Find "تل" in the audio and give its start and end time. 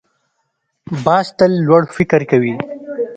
1.37-1.51